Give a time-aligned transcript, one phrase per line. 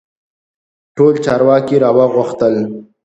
[0.95, 2.55] ټول چارواکي را وغوښتل.